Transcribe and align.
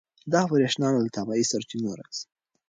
دا 0.33 0.41
برېښنا 0.51 0.87
له 1.03 1.09
طبیعي 1.17 1.43
سرچینو 1.51 1.91
راځي. 1.99 2.23